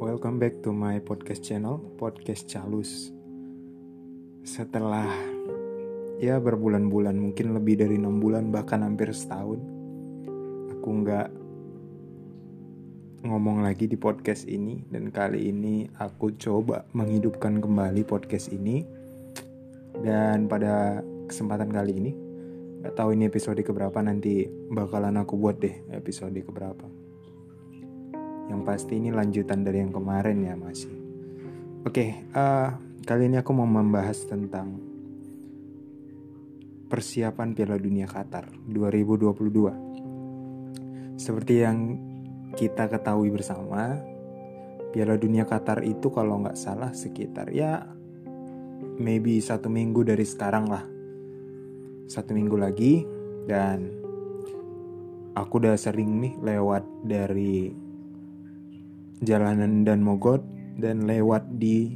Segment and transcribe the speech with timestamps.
[0.00, 3.12] Welcome back to my podcast channel, Podcast Calus.
[4.46, 5.10] Setelah
[6.16, 9.60] ya berbulan-bulan, mungkin lebih dari enam bulan, bahkan hampir setahun,
[10.72, 11.28] aku nggak
[13.26, 14.80] ngomong lagi di podcast ini.
[14.88, 18.86] Dan kali ini aku coba menghidupkan kembali podcast ini.
[20.00, 22.12] Dan pada kesempatan kali ini,
[22.80, 27.01] nggak tahu ini episode keberapa nanti bakalan aku buat deh episode keberapa
[28.52, 30.92] yang pasti ini lanjutan dari yang kemarin ya masih.
[31.88, 34.76] Oke, uh, kali ini aku mau membahas tentang
[36.92, 41.16] persiapan Piala Dunia Qatar 2022.
[41.16, 41.96] Seperti yang
[42.52, 43.96] kita ketahui bersama,
[44.92, 47.88] Piala Dunia Qatar itu kalau nggak salah sekitar ya
[49.00, 50.84] maybe satu minggu dari sekarang lah.
[52.12, 53.08] Satu minggu lagi
[53.48, 53.88] dan
[55.32, 57.72] aku udah sering nih lewat dari
[59.22, 60.42] jalanan dan Mogot
[60.76, 61.94] dan lewat di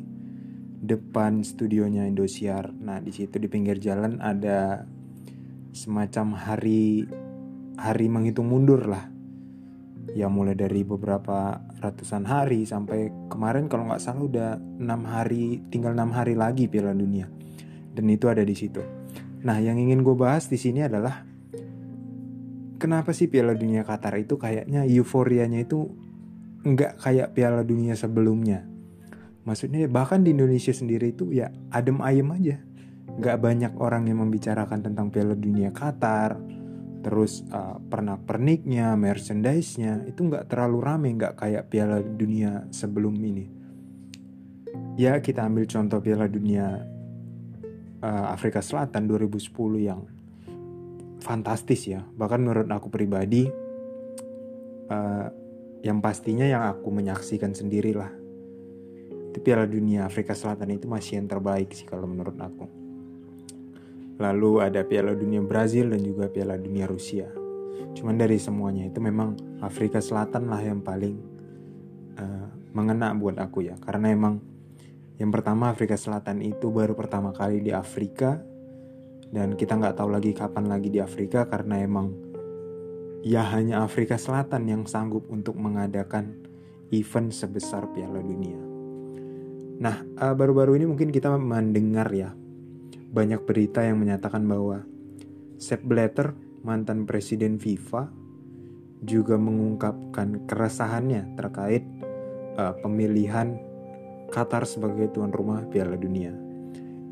[0.86, 2.70] depan studionya Indosiar.
[2.70, 4.86] Nah, di situ di pinggir jalan ada
[5.74, 7.05] semacam hari
[7.77, 9.10] hari menghitung mundur lah.
[10.16, 15.92] Ya mulai dari beberapa ratusan hari sampai kemarin kalau nggak salah udah enam hari, tinggal
[15.92, 17.28] enam hari lagi Piala Dunia.
[17.92, 18.80] Dan itu ada di situ.
[19.44, 21.27] Nah, yang ingin gue bahas di sini adalah
[22.80, 26.05] kenapa sih Piala Dunia Qatar itu kayaknya euforianya itu
[26.67, 28.67] nggak kayak Piala Dunia sebelumnya.
[29.47, 32.58] Maksudnya bahkan di Indonesia sendiri itu ya adem ayem aja.
[33.17, 36.34] Nggak banyak orang yang membicarakan tentang Piala Dunia Qatar.
[37.06, 43.47] Terus uh, pernak-perniknya, merchandise-nya itu nggak terlalu rame, nggak kayak Piala Dunia sebelum ini.
[44.98, 46.83] Ya kita ambil contoh Piala Dunia
[48.03, 50.03] uh, Afrika Selatan 2010 yang
[51.23, 52.03] fantastis ya.
[52.03, 53.47] Bahkan menurut aku pribadi
[54.91, 55.45] uh,
[55.84, 58.12] yang pastinya yang aku menyaksikan sendirilah.
[59.32, 62.64] Itu Piala Dunia Afrika Selatan itu masih yang terbaik sih kalau menurut aku.
[64.17, 67.28] Lalu ada Piala Dunia Brazil dan juga Piala Dunia Rusia.
[67.92, 71.17] Cuman dari semuanya itu memang Afrika Selatan lah yang paling
[72.17, 73.77] uh, mengena buat aku ya.
[73.77, 74.40] Karena emang
[75.20, 78.40] yang pertama Afrika Selatan itu baru pertama kali di Afrika.
[79.27, 82.26] Dan kita nggak tahu lagi kapan lagi di Afrika karena emang
[83.27, 86.47] ya hanya Afrika Selatan yang sanggup untuk mengadakan
[86.95, 88.55] event sebesar Piala Dunia.
[89.83, 92.31] Nah, eh, baru-baru ini mungkin kita mendengar ya
[93.11, 94.87] banyak berita yang menyatakan bahwa
[95.59, 98.14] Sepp Blatter, mantan presiden FIFA,
[99.03, 101.85] juga mengungkapkan keresahannya terkait
[102.57, 103.57] uh, pemilihan
[104.33, 106.33] Qatar sebagai tuan rumah Piala Dunia.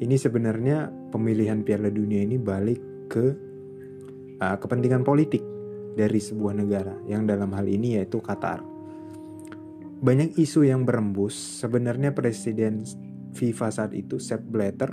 [0.01, 3.25] Ini sebenarnya pemilihan Piala Dunia ini balik ke
[4.43, 5.54] uh, kepentingan politik
[5.95, 8.63] dari sebuah negara yang dalam hal ini yaitu Qatar.
[10.05, 11.33] Banyak isu yang berembus,
[11.65, 12.85] sebenarnya presiden
[13.33, 14.93] FIFA saat itu Sepp Blatter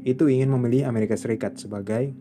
[0.00, 2.16] itu ingin memilih Amerika Serikat sebagai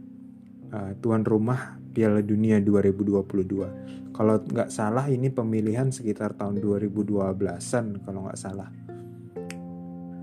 [0.75, 4.11] uh, tuan rumah Piala Dunia 2022.
[4.11, 8.67] Kalau nggak salah ini pemilihan sekitar tahun 2012-an kalau nggak salah.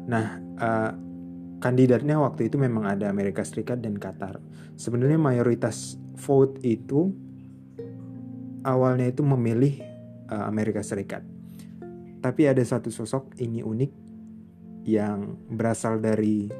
[0.06, 0.26] Nah,
[0.60, 0.92] uh,
[1.58, 4.38] kandidatnya waktu itu memang ada Amerika Serikat dan Qatar.
[4.76, 7.25] Sebenarnya mayoritas vote itu
[8.66, 9.78] awalnya itu memilih
[10.27, 11.22] uh, Amerika Serikat.
[12.19, 13.93] Tapi ada satu sosok ini unik
[14.91, 16.50] yang berasal dari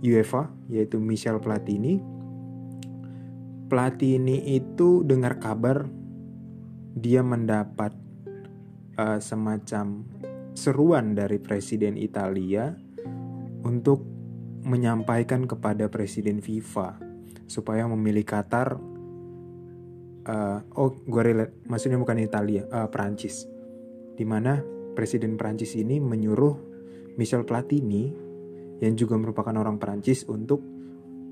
[0.00, 2.00] UEFA yaitu Michel Platini.
[3.68, 5.84] Platini itu dengar kabar
[6.96, 7.92] dia mendapat
[8.96, 10.04] uh, semacam
[10.52, 12.76] seruan dari presiden Italia
[13.64, 14.04] untuk
[14.62, 17.00] menyampaikan kepada presiden FIFA
[17.48, 18.91] supaya memilih Qatar
[20.26, 21.66] uh, oh gue relate.
[21.66, 23.46] Maksudnya bukan Italia uh, Perancis.
[24.12, 24.60] Di mana
[24.92, 26.54] presiden Perancis ini menyuruh
[27.16, 28.12] Michel Platini
[28.82, 30.60] yang juga merupakan orang Perancis untuk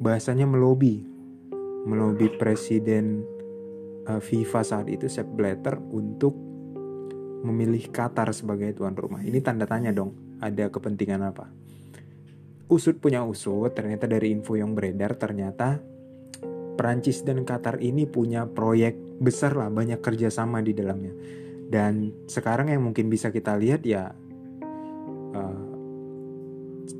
[0.00, 1.02] bahasanya melobi.
[1.80, 3.24] Melobi presiden
[4.06, 6.36] uh, FIFA saat itu Sepp Blatter untuk
[7.40, 9.24] memilih Qatar sebagai tuan rumah.
[9.24, 11.48] Ini tanda tanya dong ada kepentingan apa?
[12.70, 15.80] Usut punya usut ternyata dari info yang beredar ternyata
[16.74, 21.12] Perancis dan Qatar ini punya proyek besar lah, banyak kerjasama di dalamnya.
[21.70, 24.10] Dan sekarang yang mungkin bisa kita lihat ya,
[25.34, 25.62] uh,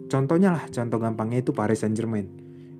[0.07, 2.29] contohnya lah, contoh gampangnya itu Paris Saint Germain.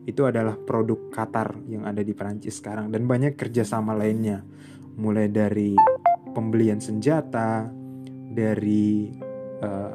[0.07, 4.47] Itu adalah produk Qatar yang ada di Perancis sekarang dan banyak kerjasama lainnya,
[4.95, 5.75] mulai dari
[6.31, 7.67] pembelian senjata,
[8.31, 9.11] dari
[9.65, 9.93] uh,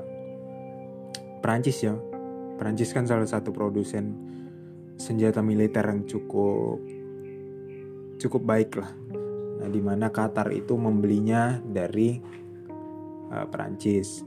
[1.39, 1.95] Perancis ya.
[2.55, 4.34] Perancis kan salah satu produsen
[4.95, 6.79] senjata militer yang cukup
[8.19, 8.91] cukup baik lah.
[9.61, 12.19] Nah, di mana Qatar itu membelinya dari
[13.31, 14.23] uh, Perancis.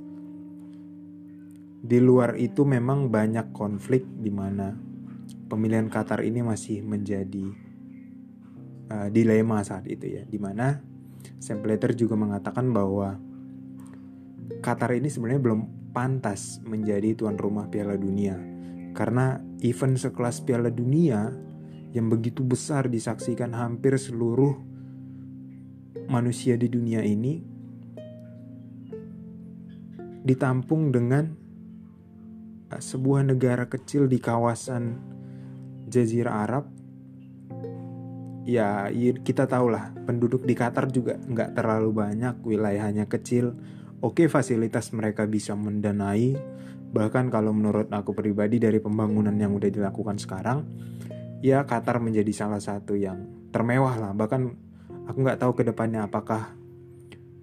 [1.79, 4.75] Di luar itu memang banyak konflik di mana
[5.49, 7.47] pemilihan Qatar ini masih menjadi
[8.93, 10.83] uh, dilema saat itu ya, di mana
[11.39, 11.63] Sam
[11.95, 13.15] juga mengatakan bahwa
[14.59, 15.61] Qatar ini sebenarnya belum
[15.95, 18.58] pantas menjadi tuan rumah Piala Dunia
[18.93, 21.33] karena event sekelas Piala Dunia
[21.97, 24.55] yang begitu besar disaksikan hampir seluruh
[26.09, 27.59] manusia di dunia ini
[30.25, 31.33] ditampung dengan
[32.69, 35.01] uh, sebuah negara kecil di kawasan
[35.89, 36.65] Jazirah Arab.
[38.49, 38.89] Ya
[39.25, 43.53] kita tahulah penduduk di Qatar juga nggak terlalu banyak wilayahnya kecil.
[44.01, 46.37] Oke fasilitas mereka bisa mendanai
[46.89, 50.65] bahkan kalau menurut aku pribadi dari pembangunan yang udah dilakukan sekarang
[51.45, 54.57] ya Qatar menjadi salah satu yang termewah lah bahkan
[55.05, 56.57] aku nggak tahu ke depannya apakah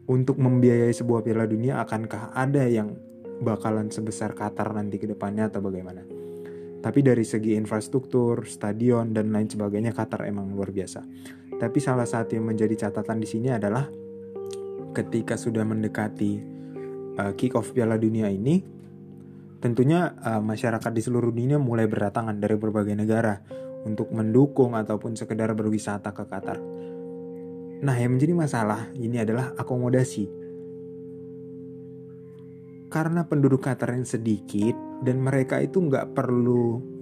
[0.05, 2.97] untuk membiayai sebuah Piala Dunia akankah ada yang
[3.41, 6.15] bakalan sebesar Qatar nanti ke depannya atau bagaimana
[6.85, 11.01] tapi dari segi infrastruktur, stadion dan lain sebagainya Qatar emang luar biasa.
[11.57, 13.89] Tapi salah satu yang menjadi catatan di sini adalah
[14.93, 16.37] ketika sudah mendekati
[17.17, 18.61] uh, kick off Piala Dunia ini,
[19.65, 23.41] tentunya uh, masyarakat di seluruh dunia mulai berdatangan dari berbagai negara
[23.81, 26.61] untuk mendukung ataupun sekedar berwisata ke Qatar.
[27.81, 30.29] Nah, yang menjadi masalah ini adalah akomodasi.
[32.93, 36.93] Karena penduduk Qatar yang sedikit, dan mereka itu nggak perlu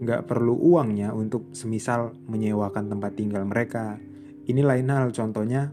[0.00, 4.00] nggak perlu uangnya untuk semisal menyewakan tempat tinggal mereka
[4.48, 5.68] ini lain hal contohnya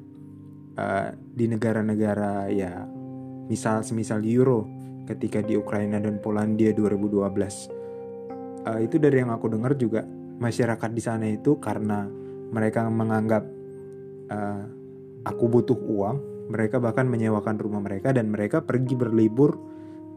[0.76, 2.84] uh, di negara-negara ya
[3.48, 4.77] misal semisal Euro
[5.08, 7.26] ketika di Ukraina dan Polandia 2012 uh,
[8.68, 10.04] eh, itu dari yang aku dengar juga
[10.38, 12.06] masyarakat di sana itu karena
[12.52, 13.44] mereka menganggap
[14.30, 14.64] uh,
[15.24, 16.18] aku butuh uang
[16.52, 19.60] mereka bahkan menyewakan rumah mereka dan mereka pergi berlibur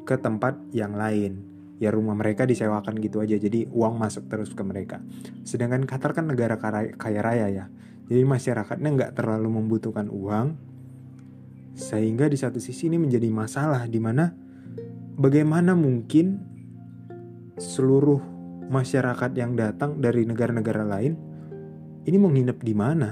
[0.07, 1.43] ke tempat yang lain.
[1.83, 5.03] Ya rumah mereka disewakan gitu aja jadi uang masuk terus ke mereka.
[5.43, 6.55] Sedangkan Qatar kan negara
[6.95, 7.65] kaya raya ya
[8.11, 10.59] jadi masyarakatnya nggak terlalu membutuhkan uang
[11.79, 14.35] sehingga di satu sisi ini menjadi masalah di mana
[15.21, 16.41] bagaimana mungkin
[17.61, 18.25] seluruh
[18.73, 21.13] masyarakat yang datang dari negara-negara lain
[22.09, 23.11] ini mau nginep di mana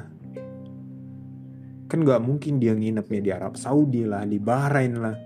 [1.88, 5.16] kan nggak mungkin dia nginepnya di Arab Saudi lah di Bahrain lah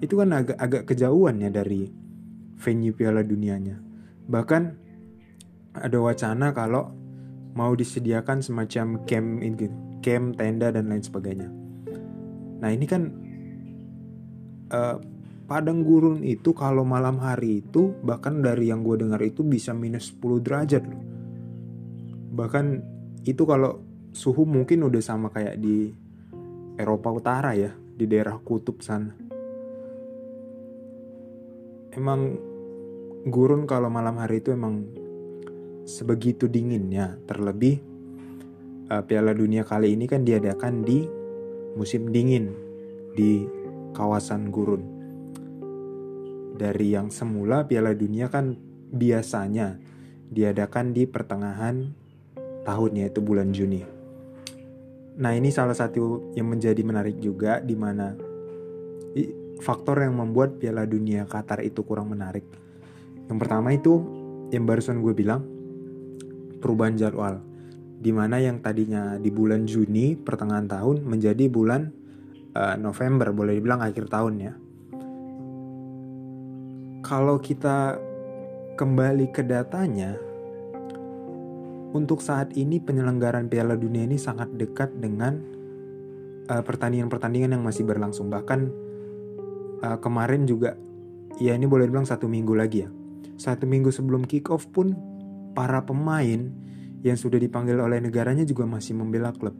[0.00, 1.88] itu kan agak agak kejauhan ya dari
[2.56, 3.80] venue Piala Dunianya.
[4.26, 4.62] Bahkan
[5.76, 6.92] ada wacana kalau
[7.56, 9.68] mau disediakan semacam camp ini,
[10.00, 11.48] camp tenda dan lain sebagainya.
[12.60, 13.02] Nah ini kan
[14.72, 14.96] uh,
[15.46, 20.10] padang gurun itu kalau malam hari itu bahkan dari yang gue dengar itu bisa minus
[20.18, 21.02] 10 derajat loh.
[22.34, 22.66] Bahkan
[23.22, 23.78] itu kalau
[24.10, 25.94] suhu mungkin udah sama kayak di
[26.76, 29.14] Eropa Utara ya, di daerah kutub sana.
[31.94, 32.36] Emang
[33.24, 34.84] gurun kalau malam hari itu emang
[35.88, 37.16] sebegitu dinginnya.
[37.24, 37.80] Terlebih
[38.92, 41.06] uh, Piala Dunia kali ini kan diadakan di
[41.78, 42.52] musim dingin
[43.16, 43.48] di
[43.96, 44.95] kawasan gurun
[46.56, 48.56] dari yang semula Piala Dunia kan
[48.90, 49.76] biasanya
[50.32, 51.92] diadakan di pertengahan
[52.66, 53.84] tahun yaitu bulan Juni.
[55.16, 58.12] Nah ini salah satu yang menjadi menarik juga di mana
[59.60, 62.44] faktor yang membuat Piala Dunia Qatar itu kurang menarik.
[63.26, 64.02] Yang pertama itu
[64.52, 65.42] yang barusan gue bilang
[66.60, 67.40] perubahan jadwal.
[67.96, 71.88] Di mana yang tadinya di bulan Juni pertengahan tahun menjadi bulan
[72.52, 74.52] uh, November boleh dibilang akhir tahun ya.
[77.06, 77.94] Kalau kita
[78.74, 80.18] kembali ke datanya,
[81.94, 85.38] untuk saat ini penyelenggaraan Piala Dunia ini sangat dekat dengan
[86.50, 88.26] eh, pertandingan-pertandingan uh, yang masih berlangsung.
[88.26, 88.60] Bahkan
[89.86, 90.74] uh, kemarin juga
[91.38, 92.90] ya ini boleh dibilang satu minggu lagi ya.
[93.38, 94.90] Satu minggu sebelum kick off pun
[95.54, 96.50] para pemain
[97.06, 99.54] yang sudah dipanggil oleh negaranya juga masih membela klub.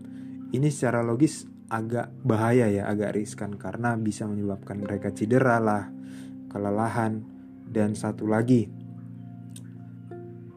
[0.51, 3.55] Ini secara logis agak bahaya ya agak riskan.
[3.55, 5.87] Karena bisa menyebabkan mereka cedera lah
[6.51, 7.36] kelelahan
[7.71, 8.71] dan satu lagi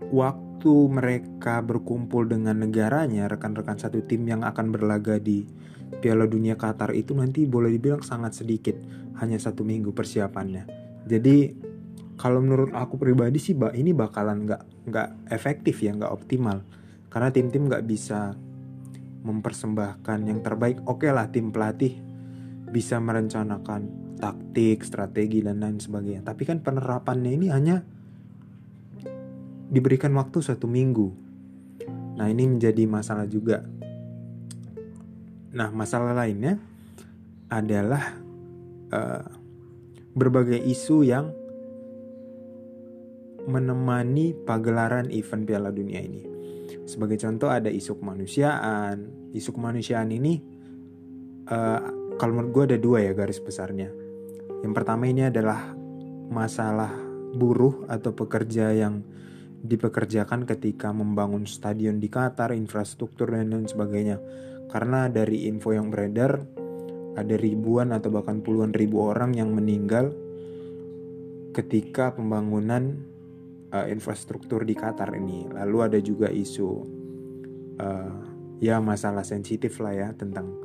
[0.10, 5.46] waktu mereka berkumpul dengan negaranya rekan-rekan satu tim yang akan berlaga di
[5.98, 8.78] Piala Dunia Qatar itu nanti boleh dibilang sangat sedikit,
[9.18, 10.64] hanya satu minggu persiapannya.
[11.10, 11.38] Jadi
[12.20, 16.62] kalau menurut aku pribadi sih, ini bakalan nggak nggak efektif ya, nggak optimal,
[17.10, 18.38] karena tim-tim nggak bisa
[19.26, 20.86] mempersembahkan yang terbaik.
[20.86, 21.98] Oke okay lah tim pelatih
[22.70, 26.22] bisa merencanakan taktik, strategi dan lain sebagainya.
[26.28, 27.82] Tapi kan penerapannya ini hanya
[29.72, 31.08] diberikan waktu satu minggu.
[32.20, 33.64] Nah ini menjadi masalah juga
[35.50, 36.62] Nah, masalah lainnya
[37.50, 38.22] adalah
[38.94, 39.26] uh,
[40.14, 41.34] berbagai isu yang
[43.50, 46.22] menemani pagelaran event Piala Dunia ini.
[46.86, 49.10] Sebagai contoh ada isu kemanusiaan.
[49.34, 50.38] Isu kemanusiaan ini
[51.50, 51.82] uh,
[52.22, 53.90] kalau menurut gue ada dua ya garis besarnya.
[54.60, 55.72] Yang pertama ini adalah
[56.30, 56.92] masalah
[57.34, 59.06] buruh atau pekerja yang
[59.60, 64.18] dipekerjakan ketika membangun stadion di Qatar, infrastruktur dan lain sebagainya.
[64.70, 66.40] Karena dari info yang beredar
[67.18, 70.14] ada ribuan atau bahkan puluhan ribu orang yang meninggal
[71.52, 73.04] ketika pembangunan
[73.74, 75.50] uh, infrastruktur di Qatar ini.
[75.50, 76.70] Lalu ada juga isu
[77.82, 78.14] uh,
[78.64, 80.56] ya masalah sensitif lah ya tentang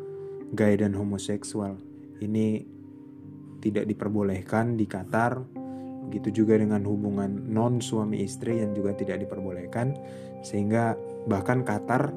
[0.54, 1.80] gay dan homoseksual.
[2.22, 2.73] Ini
[3.64, 5.40] tidak diperbolehkan di Qatar.
[6.12, 9.96] Begitu juga dengan hubungan non suami istri yang juga tidak diperbolehkan
[10.44, 10.92] sehingga
[11.24, 12.12] bahkan Qatar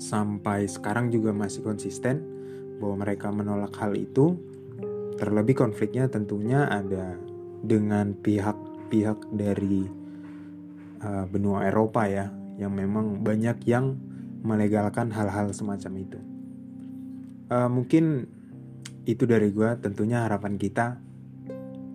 [0.00, 2.24] sampai sekarang juga masih konsisten
[2.80, 4.40] bahwa mereka menolak hal itu.
[5.18, 7.18] Terlebih konfliknya tentunya ada
[7.60, 8.54] dengan pihak
[8.88, 9.84] pihak dari
[11.02, 13.98] uh, benua Eropa ya yang memang banyak yang
[14.46, 16.20] melegalkan hal-hal semacam itu.
[17.50, 18.30] Uh, mungkin
[19.08, 19.70] itu dari gue.
[19.80, 21.00] Tentunya harapan kita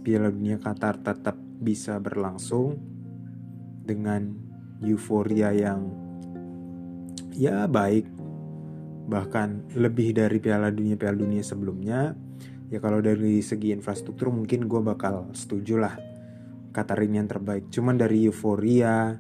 [0.01, 2.75] Piala Dunia Qatar tetap bisa berlangsung
[3.85, 4.33] dengan
[4.81, 5.93] euforia yang
[7.31, 8.09] ya baik
[9.07, 12.15] bahkan lebih dari Piala Dunia Piala Dunia sebelumnya
[12.67, 15.95] ya kalau dari segi infrastruktur mungkin gue bakal setuju lah
[16.73, 17.69] Qatar ini yang terbaik.
[17.69, 19.13] Cuman dari euforia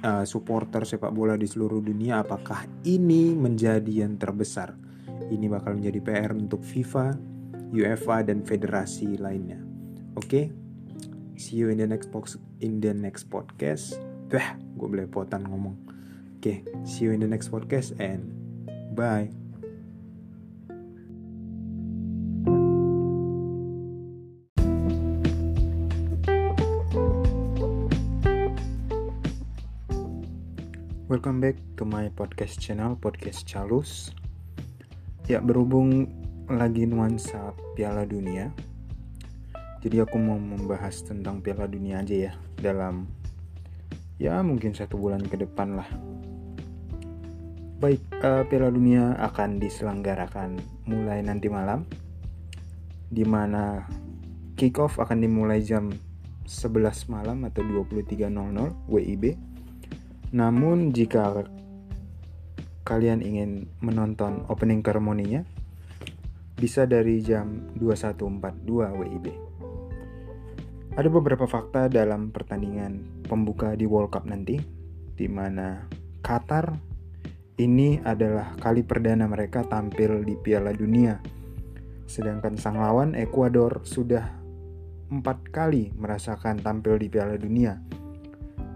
[0.00, 4.89] uh, supporter sepak bola di seluruh dunia, apakah ini menjadi yang terbesar?
[5.30, 7.14] Ini bakal menjadi PR untuk FIFA,
[7.70, 9.62] UEFA dan federasi lainnya.
[10.18, 10.46] Oke, okay?
[11.38, 13.94] see you in the next box in the next podcast.
[14.34, 15.78] Wah, gue belepotan ngomong.
[16.36, 18.34] Oke, okay, see you in the next podcast and
[18.98, 19.30] bye.
[31.06, 34.14] Welcome back to my podcast channel, Podcast Calus.
[35.30, 36.10] Ya, berhubung
[36.50, 38.50] lagi nuansa Piala Dunia.
[39.78, 43.06] Jadi aku mau membahas tentang Piala Dunia aja ya dalam
[44.18, 45.86] ya mungkin satu bulan ke depan lah.
[47.78, 50.58] Baik, uh, Piala Dunia akan diselenggarakan
[50.90, 51.86] mulai nanti malam
[53.06, 53.86] di mana
[54.58, 55.94] kick off akan dimulai jam
[56.42, 58.34] 11 malam atau 23.00
[58.90, 59.38] WIB
[60.34, 61.46] namun jika
[62.82, 65.44] kalian ingin menonton opening ceremony-nya
[66.60, 69.26] bisa dari jam 21.42 WIB.
[70.90, 74.60] Ada beberapa fakta dalam pertandingan pembuka di World Cup nanti
[75.16, 75.86] di mana
[76.20, 76.90] Qatar
[77.60, 81.20] ini adalah kali perdana mereka tampil di Piala Dunia.
[82.08, 84.40] Sedangkan sang lawan Ekuador sudah
[85.12, 87.99] empat kali merasakan tampil di Piala Dunia.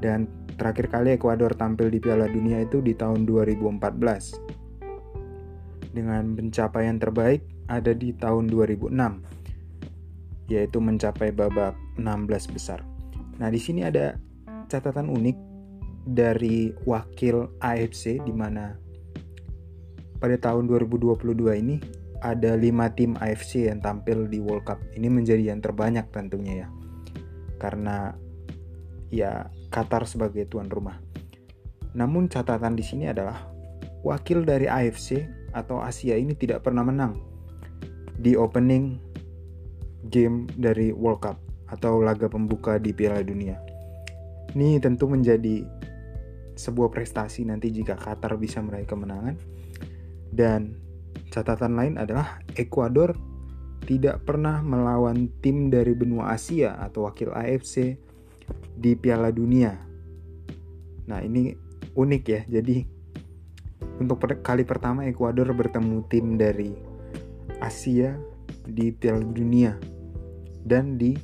[0.04, 4.38] Dan Terakhir kali Ekuador tampil di Piala Dunia itu di tahun 2014.
[5.90, 8.94] Dengan pencapaian terbaik ada di tahun 2006,
[10.46, 12.86] yaitu mencapai babak 16 besar.
[13.42, 14.14] Nah, di sini ada
[14.70, 15.34] catatan unik
[16.06, 18.78] dari wakil AFC di mana
[20.22, 21.82] pada tahun 2022 ini
[22.22, 24.78] ada 5 tim AFC yang tampil di World Cup.
[24.94, 26.68] Ini menjadi yang terbanyak tentunya ya.
[27.58, 28.14] Karena
[29.14, 30.98] ya Qatar sebagai tuan rumah.
[31.94, 33.46] Namun catatan di sini adalah
[34.02, 35.22] wakil dari AFC
[35.54, 37.22] atau Asia ini tidak pernah menang
[38.18, 38.98] di opening
[40.10, 41.38] game dari World Cup
[41.70, 43.56] atau laga pembuka di Piala Dunia.
[44.54, 45.62] Ini tentu menjadi
[46.54, 49.34] sebuah prestasi nanti jika Qatar bisa meraih kemenangan.
[50.34, 50.74] Dan
[51.30, 53.14] catatan lain adalah Ekuador
[53.84, 57.98] tidak pernah melawan tim dari benua Asia atau wakil AFC
[58.74, 59.72] di Piala Dunia.
[61.08, 61.54] Nah, ini
[61.94, 62.40] unik ya.
[62.48, 62.76] Jadi
[64.00, 66.74] untuk per kali pertama Ekuador bertemu tim dari
[67.62, 68.18] Asia
[68.66, 69.78] di Piala Dunia
[70.64, 71.14] dan di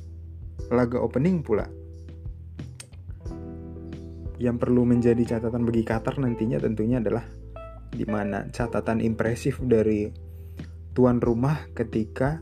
[0.71, 1.67] laga opening pula.
[4.41, 7.25] Yang perlu menjadi catatan bagi Qatar nantinya tentunya adalah
[7.91, 10.07] di mana catatan impresif dari
[10.95, 12.39] tuan rumah ketika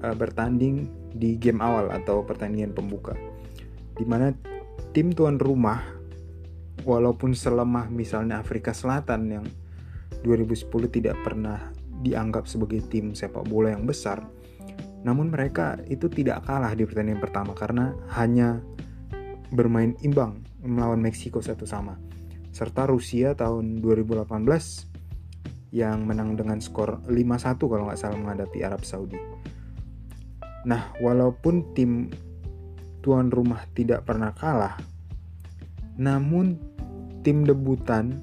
[0.00, 3.14] uh, bertanding di game awal atau pertandingan pembuka.
[3.94, 4.34] Di mana
[4.90, 5.80] tim tuan rumah
[6.82, 9.46] walaupun selemah misalnya Afrika Selatan yang
[10.26, 11.70] 2010 tidak pernah
[12.02, 14.26] dianggap sebagai tim sepak bola yang besar,
[15.06, 18.60] namun mereka itu tidak kalah di pertandingan pertama karena hanya
[19.54, 22.00] bermain imbang melawan Meksiko satu sama.
[22.50, 24.32] Serta Rusia tahun 2018
[25.74, 29.18] yang menang dengan skor 5-1 kalau nggak salah menghadapi Arab Saudi.
[30.64, 32.08] Nah, walaupun tim
[33.04, 34.80] tuan rumah tidak pernah kalah,
[36.00, 36.56] namun
[37.20, 38.16] tim debutan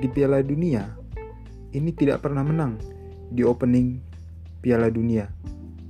[0.00, 1.02] di Piala Dunia
[1.72, 2.76] ini tidak pernah menang
[3.32, 3.96] di opening
[4.60, 5.28] Piala Dunia.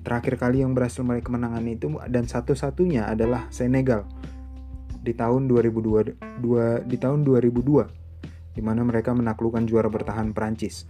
[0.03, 4.07] Terakhir kali yang berhasil meraih kemenangan itu dan satu-satunya adalah Senegal
[5.03, 10.87] di tahun 2002 di tahun 2002 di mana mereka menaklukkan juara bertahan Prancis.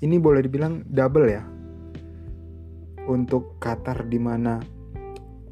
[0.00, 1.44] Ini boleh dibilang double ya.
[3.10, 4.62] Untuk Qatar di mana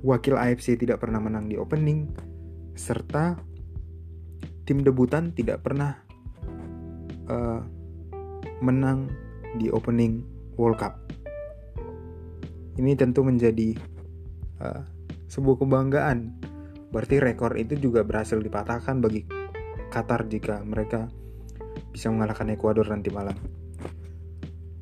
[0.07, 2.07] wakil AFC tidak pernah menang di opening
[2.79, 3.35] serta
[4.62, 5.99] tim debutan tidak pernah
[7.27, 7.59] uh,
[8.62, 9.11] menang
[9.59, 10.23] di opening
[10.55, 10.95] World Cup.
[12.79, 13.75] Ini tentu menjadi
[14.62, 14.87] uh,
[15.27, 16.38] sebuah kebanggaan.
[16.95, 19.27] Berarti rekor itu juga berhasil dipatahkan bagi
[19.88, 21.11] Qatar jika mereka
[21.91, 23.35] bisa mengalahkan Ekuador nanti malam.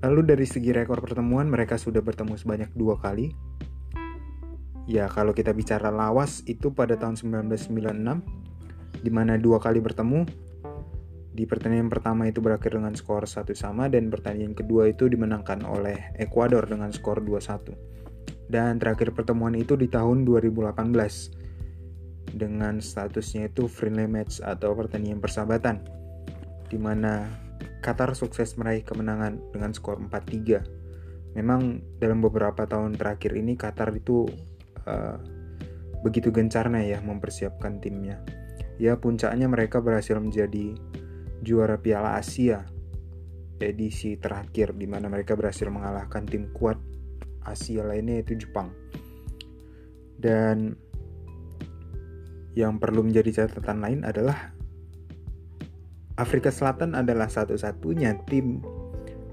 [0.06, 3.34] Lalu dari segi rekor pertemuan mereka sudah bertemu sebanyak dua kali.
[4.86, 10.22] Ya kalau kita bicara lawas itu pada tahun 1996 di mana dua kali bertemu.
[11.34, 16.14] Di pertandingan pertama itu berakhir dengan skor satu sama dan pertandingan kedua itu dimenangkan oleh
[16.22, 17.75] Ekuador dengan skor 2-1.
[18.46, 25.82] Dan terakhir pertemuan itu di tahun 2018 dengan statusnya itu friendly match atau pertandingan persahabatan
[26.70, 27.45] di mana
[27.85, 31.37] Qatar sukses meraih kemenangan dengan skor 4-3.
[31.37, 34.25] Memang dalam beberapa tahun terakhir ini Qatar itu
[34.88, 35.16] uh,
[36.00, 38.25] begitu gencarnya ya mempersiapkan timnya.
[38.76, 40.76] Ya puncaknya mereka berhasil menjadi
[41.45, 42.64] juara Piala Asia
[43.56, 46.76] edisi terakhir di mana mereka berhasil mengalahkan tim kuat
[47.45, 48.73] Asia lainnya yaitu Jepang.
[50.16, 50.76] Dan
[52.56, 54.55] yang perlu menjadi catatan lain adalah
[56.16, 58.64] Afrika Selatan adalah satu-satunya tim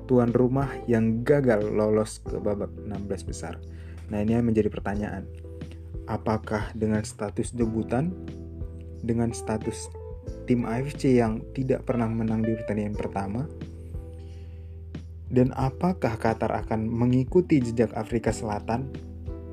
[0.03, 3.55] tuan rumah yang gagal lolos ke babak 16 besar.
[4.12, 5.23] Nah, ini yang menjadi pertanyaan.
[6.12, 8.12] Apakah dengan status debutan,
[8.99, 9.88] dengan status
[10.43, 13.47] tim AFC yang tidak pernah menang di pertandingan pertama,
[15.31, 18.91] dan apakah Qatar akan mengikuti jejak Afrika Selatan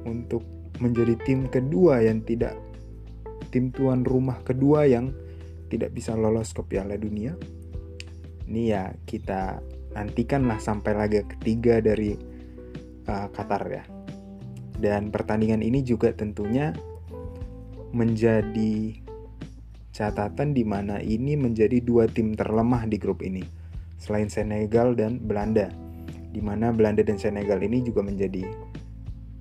[0.02, 0.42] untuk
[0.82, 2.58] menjadi tim kedua yang tidak
[3.54, 5.14] tim tuan rumah kedua yang
[5.70, 7.38] tidak bisa lolos ke Piala Dunia.
[8.50, 9.62] Ini ya kita
[9.94, 12.18] nantikanlah sampai laga ketiga dari
[13.06, 13.84] uh, Qatar ya.
[14.80, 16.74] Dan pertandingan ini juga tentunya
[17.94, 18.96] menjadi
[19.94, 23.46] catatan di mana ini menjadi dua tim terlemah di grup ini.
[24.00, 25.70] Selain Senegal dan Belanda.
[26.30, 28.46] Di mana Belanda dan Senegal ini juga menjadi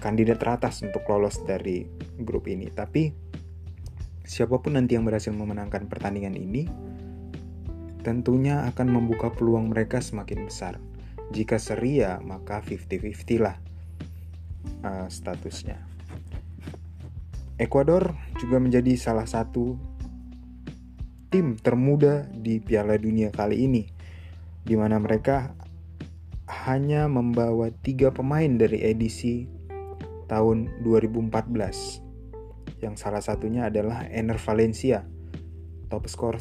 [0.02, 1.86] kandidat teratas untuk lolos dari
[2.20, 2.68] grup ini.
[2.68, 3.29] Tapi
[4.30, 6.70] siapa pun nanti yang berhasil memenangkan pertandingan ini,
[8.06, 10.78] tentunya akan membuka peluang mereka semakin besar.
[11.34, 13.58] Jika seri ya, maka 50-50 lah
[14.86, 15.82] uh, statusnya.
[17.58, 19.82] Ekuador juga menjadi salah satu
[21.34, 23.90] tim termuda di Piala Dunia kali ini,
[24.62, 25.58] di mana mereka
[26.70, 29.50] hanya membawa tiga pemain dari edisi
[30.30, 32.09] tahun 2014
[32.80, 35.04] yang salah satunya adalah Ener Valencia,
[35.92, 36.40] top skor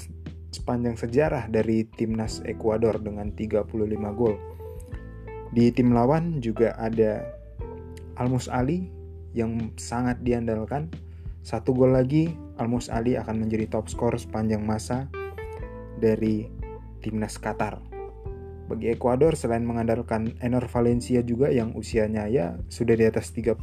[0.48, 3.68] sepanjang sejarah dari timnas Ekuador dengan 35
[4.16, 4.36] gol.
[5.52, 7.24] Di tim lawan juga ada
[8.20, 8.88] Almus Ali
[9.32, 10.90] yang sangat diandalkan.
[11.40, 15.08] Satu gol lagi, Almus Ali akan menjadi top skor sepanjang masa
[15.96, 16.50] dari
[17.00, 17.80] timnas Qatar.
[18.68, 23.56] Bagi Ekuador selain mengandalkan Ener Valencia juga yang usianya ya sudah di atas 30,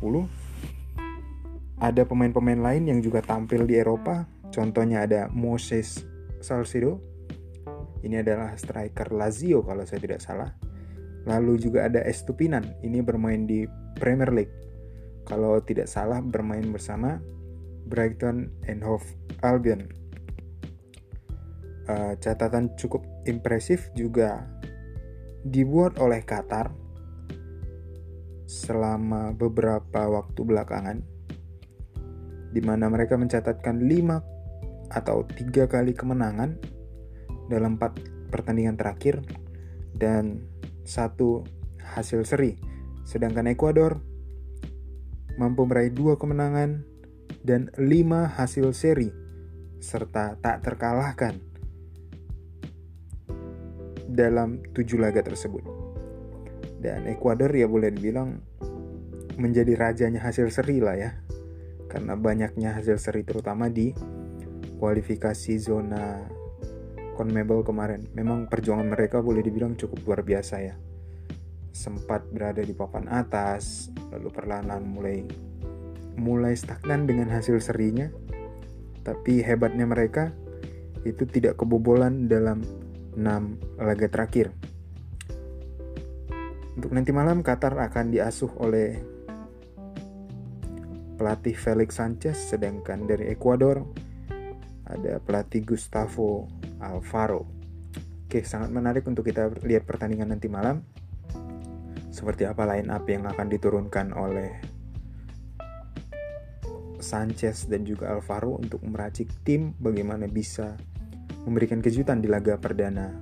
[1.79, 4.23] ada pemain-pemain lain yang juga tampil di Eropa.
[4.53, 6.07] Contohnya ada Moses
[6.39, 7.03] Salcedo.
[8.05, 10.55] Ini adalah striker Lazio kalau saya tidak salah.
[11.25, 12.77] Lalu juga ada Estupinan.
[12.85, 13.65] Ini bermain di
[13.97, 14.55] Premier League.
[15.25, 17.17] Kalau tidak salah bermain bersama
[17.89, 19.05] Brighton and Hove
[19.41, 19.89] Albion.
[21.85, 24.49] Uh, catatan cukup impresif juga
[25.45, 26.73] dibuat oleh Qatar
[28.49, 31.14] selama beberapa waktu belakangan
[32.55, 36.55] di mana mereka mencatatkan 5 atau 3 kali kemenangan
[37.51, 39.19] dalam 4 pertandingan terakhir
[39.91, 40.47] dan
[40.87, 41.43] satu
[41.83, 42.55] hasil seri.
[43.03, 43.99] Sedangkan Ekuador
[45.35, 46.87] mampu meraih 2 kemenangan
[47.43, 49.11] dan 5 hasil seri
[49.83, 51.35] serta tak terkalahkan
[54.07, 55.67] dalam 7 laga tersebut.
[56.79, 58.39] Dan Ekuador ya boleh dibilang
[59.35, 61.11] menjadi rajanya hasil seri lah ya
[61.95, 63.95] karena banyaknya hasil seri terutama di
[64.84, 66.27] kualifikasi zona
[67.15, 68.12] CONMEBOL kemarin.
[68.12, 70.75] Memang perjuangan mereka boleh dibilang cukup luar biasa ya.
[71.71, 75.23] Sempat berada di papan atas, lalu perlahan mulai
[76.19, 78.12] mulai stagnan dengan hasil serinya.
[78.99, 80.36] Tapi hebatnya mereka
[81.08, 82.60] itu tidak kebobolan dalam
[83.15, 84.51] 6 laga terakhir.
[86.75, 89.14] Untuk nanti malam Qatar akan diasuh oleh
[91.15, 93.88] pelatih Felix Sanchez sedangkan dari Ekuador
[94.86, 96.45] ada pelatih Gustavo
[96.78, 97.47] Alvaro.
[98.28, 100.84] Oke, sangat menarik untuk kita lihat pertandingan nanti malam.
[102.13, 104.51] Seperti apa line up yang akan diturunkan oleh
[107.01, 110.73] Sanchez dan juga Alvaro untuk meracik tim bagaimana bisa
[111.45, 113.13] memberikan kejutan di laga perdana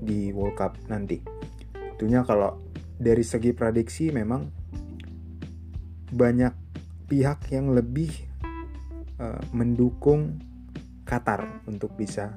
[0.00, 1.20] di World Cup nanti.
[1.94, 2.56] Tentunya kalau
[2.96, 4.63] dari segi prediksi memang
[6.14, 6.54] banyak
[7.10, 8.10] pihak yang lebih
[9.18, 10.38] uh, mendukung
[11.04, 12.32] Qatar untuk bisa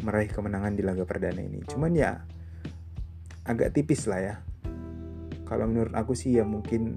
[0.00, 1.60] meraih kemenangan di laga perdana ini.
[1.68, 2.24] Cuman ya
[3.44, 4.34] agak tipis lah ya.
[5.44, 6.96] Kalau menurut aku sih ya mungkin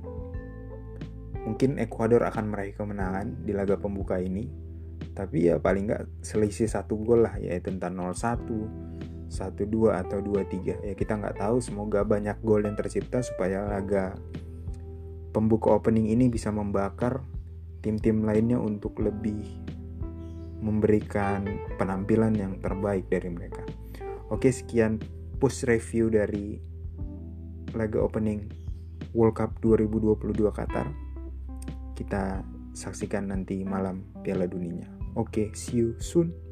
[1.43, 4.47] mungkin Ekuador akan meraih kemenangan di laga pembuka ini.
[5.13, 10.79] Tapi ya paling nggak selisih satu gol lah yaitu entah 0-1, 1-2 atau 2-3.
[10.79, 14.15] Ya kita nggak tahu semoga banyak gol yang tercipta supaya laga
[15.33, 17.25] pembuka opening ini bisa membakar
[17.81, 19.43] tim-tim lainnya untuk lebih
[20.63, 21.43] memberikan
[21.75, 23.65] penampilan yang terbaik dari mereka.
[24.31, 25.01] Oke, sekian
[25.41, 26.61] push review dari
[27.75, 28.47] laga opening
[29.11, 30.87] World Cup 2022 Qatar.
[31.97, 34.87] Kita saksikan nanti malam Piala Dunia.
[35.19, 36.42] Oke, see you soon.